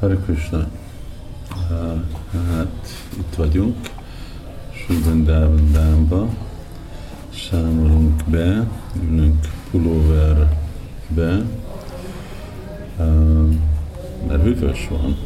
[0.00, 0.68] Hare Krishna.
[2.32, 3.76] Hát itt vagyunk,
[4.70, 6.28] Srivrindavandámba,
[7.50, 8.68] számolunk be,
[9.02, 11.44] ülünk pulóverbe,
[14.28, 15.16] mert hűvös van,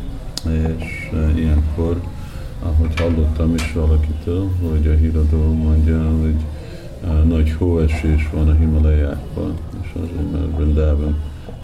[0.53, 2.01] és uh, ilyenkor,
[2.63, 6.37] ahogy hallottam is valakitől, hogy a híradó mondja, hogy
[7.03, 11.17] uh, nagy hóesés van a Himalajákban, és azért, mert Vrindában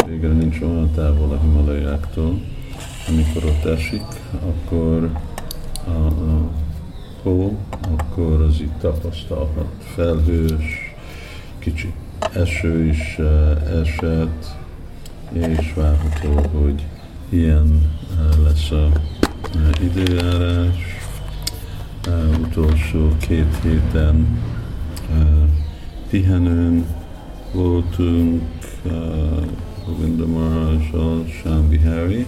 [0.07, 2.41] végre nincs olyan távol a Himalajáktól,
[3.09, 4.04] amikor ott esik,
[4.43, 5.11] akkor
[5.86, 6.50] a, a
[7.22, 7.57] hó,
[7.98, 10.94] akkor az itt tapasztalhat felhős,
[11.58, 11.95] kicsit
[12.32, 14.57] eső is uh, esett,
[15.32, 16.86] és várható, hogy
[17.29, 18.90] ilyen uh, lesz a
[19.54, 20.95] uh, időjárás.
[22.40, 24.40] Utolsó két héten
[26.11, 26.86] pihenőn
[27.53, 28.43] voltunk,
[29.86, 32.27] Govinda Maharajal, Shambi Harry,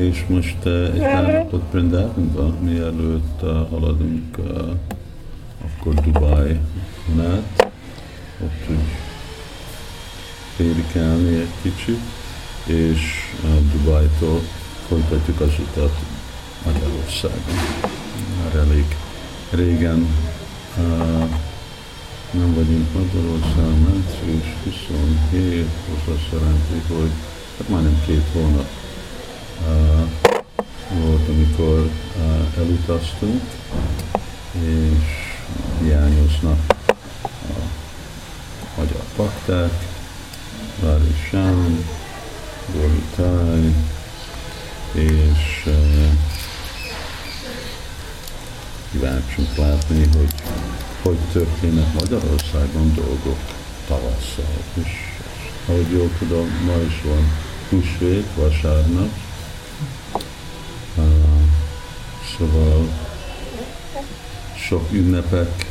[0.00, 4.70] és most uh, egy pár napot Brindában, mielőtt uh, haladunk uh,
[5.64, 6.58] akkor Dubai
[7.20, 7.72] át,
[8.42, 8.76] ott úgy
[10.56, 12.00] félrikelni egy kicsit,
[12.66, 13.00] és
[13.72, 14.40] Dubájtól
[14.88, 15.92] folytatjuk az utat
[16.64, 17.56] Magyarországon.
[18.42, 18.96] Már elég
[19.50, 20.06] régen
[22.30, 27.10] nem vagyunk Magyarországon, március 27, az azt jelenti, hogy
[27.58, 28.68] hát majdnem két hónap
[29.66, 30.08] uh,
[31.02, 31.90] volt, amikor
[32.88, 33.42] elutaztunk,
[34.52, 35.04] és
[35.80, 36.58] hiányoznak
[37.26, 37.62] a
[38.76, 39.88] magyar pakták,
[40.80, 41.84] Vári Sám,
[42.72, 43.74] Gori Táj,
[44.92, 45.68] és
[48.90, 50.34] kíváncsiunk látni, hogy
[51.02, 53.38] hogy történnek Magyarországon dolgok
[53.86, 54.62] tavasszal.
[54.74, 54.88] És
[55.66, 57.32] ahogy jól tudom, ma is van
[57.68, 59.08] húsvét, vasárnap,
[62.40, 62.88] Szóval
[64.56, 65.66] sok ünnepek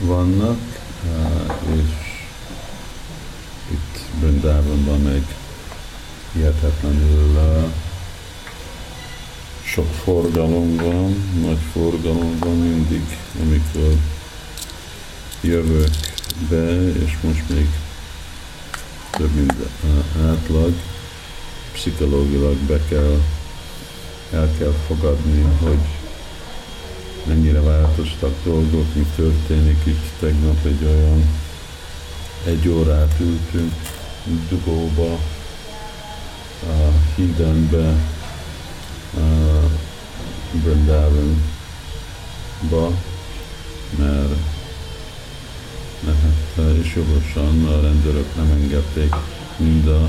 [0.00, 0.58] vannak,
[1.76, 2.22] és
[3.70, 5.36] itt Brindávonban meg
[6.32, 7.38] hihetetlenül
[9.64, 13.96] sok forgalom van, nagy forgalom van mindig, amikor
[15.40, 15.94] jövök
[16.48, 17.68] be, és most még
[19.10, 19.54] több mint
[20.26, 20.72] átlag,
[21.72, 23.20] pszichológilag be kell
[24.32, 25.80] el kell fogadni, hogy
[27.26, 30.04] mennyire változtak dolgok, mi történik itt.
[30.20, 31.28] Tegnap egy olyan
[32.44, 33.72] egy órát ültünk
[34.48, 35.18] dugóba,
[36.62, 37.94] a hídenbe,
[40.62, 41.40] Brindavanba,
[43.98, 44.28] mert,
[46.04, 49.14] mert hát, jogosan a rendőrök nem engedték
[49.56, 50.08] mind a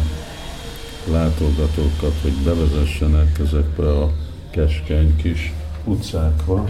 [1.11, 4.11] látogatókat, hogy bevezessenek ezekbe a
[4.49, 5.53] keskeny kis
[5.83, 6.69] utcákba,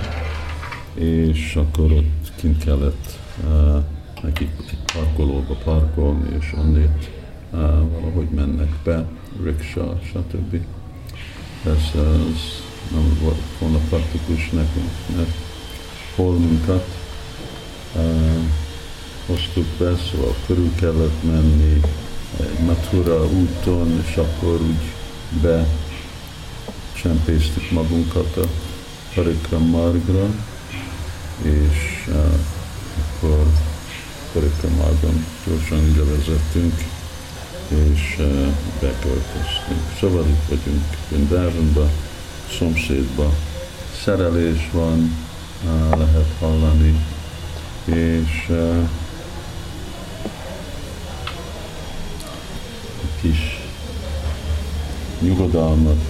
[0.94, 3.84] és akkor ott kint kellett uh,
[4.22, 4.50] nekik
[4.94, 7.10] parkolóba parkolni, és onnét
[7.52, 7.60] uh,
[7.92, 9.06] valahogy mennek be,
[9.44, 10.62] riksa, stb.
[11.64, 15.36] Persze az nem volt volna praktikus nekünk, mert
[16.16, 16.86] holmunkat
[17.96, 18.02] uh,
[19.26, 21.82] hoztuk be, szóval körül kellett menni,
[22.40, 24.92] egy Matura úton, és akkor úgy
[26.94, 28.48] becsempésztük magunkat a
[29.16, 30.26] Harikra Margra,
[31.42, 32.16] és uh,
[33.02, 33.46] akkor
[34.34, 36.84] Harikra Margon gyorsan ide vezettünk,
[37.68, 38.48] és uh,
[38.80, 39.82] beköltöztünk.
[40.00, 41.90] Szóval itt vagyunk Vindávonban,
[42.58, 43.34] szomszédban
[44.04, 45.16] szerelés van,
[45.64, 47.06] uh, lehet hallani,
[47.86, 48.90] és uh,
[53.22, 53.60] kis
[55.28, 56.02] nyugodalmat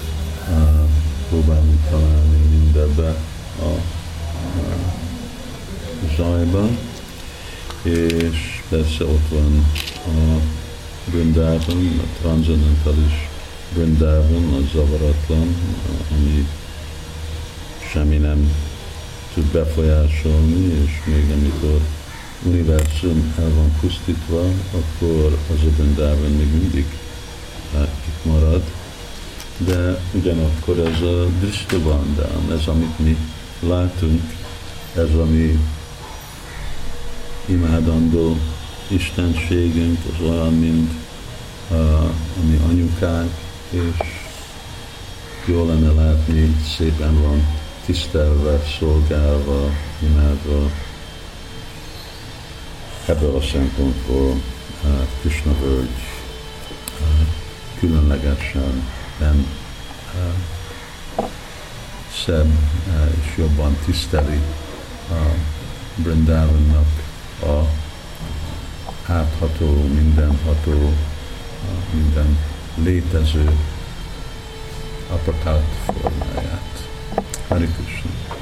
[1.30, 3.16] próbálunk találni mindebbe
[3.60, 3.82] a,
[6.16, 6.78] zajban,
[7.82, 9.66] és persze ott van
[10.06, 10.42] a
[11.12, 13.30] Brindában, a transzendentális
[13.74, 15.56] Brindában, a zavaratlan,
[16.12, 16.48] ami
[17.92, 18.54] semmi nem
[19.34, 21.82] tud befolyásolni, és még amikor
[22.44, 24.42] univerzum el van pusztítva,
[24.72, 26.86] akkor az a Brindában még mindig
[28.08, 28.64] itt marad,
[29.58, 33.18] de ugyanakkor ez a Drishtabandám, ez amit mi
[33.60, 34.22] látunk,
[34.96, 35.60] ez ami
[37.46, 38.38] imádandó
[38.88, 40.92] istenségünk, az olyan, mint
[41.70, 41.78] uh,
[42.44, 43.32] ami anyukánk,
[43.70, 44.06] és
[45.46, 47.48] jó lenne látni, szépen van
[47.86, 49.70] tisztelve, szolgálva,
[50.00, 50.72] imádva,
[53.06, 54.42] ebből a szempontból
[55.22, 55.90] Krishna völgy
[57.80, 58.84] különlegesen
[59.20, 59.48] ben
[62.26, 62.52] szebb
[63.22, 64.42] és jobban tiszteli
[65.10, 65.36] a
[65.96, 66.88] Brindavannak
[67.42, 67.70] a
[69.12, 70.94] átható, mindenható,
[71.94, 72.38] minden
[72.76, 73.58] létező
[75.12, 76.88] apakat formáját.
[77.48, 78.37] Hari Krishna.